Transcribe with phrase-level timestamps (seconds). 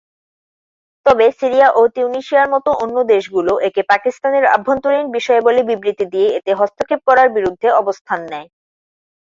[1.05, 6.51] তবে, সিরিয়া ও তিউনিসিয়ার মত অন্য দেশগুলো একে পাকিস্তানের আভ্যন্তরীণ বিষয় বলে বিবৃতি দিয়ে এতে
[6.59, 8.47] হস্তক্ষেপ করার বিরুদ্ধে অবস্থান নেয়।